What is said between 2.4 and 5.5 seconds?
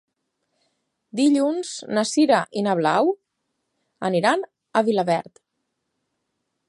i na Blau aniran a Vilaverd.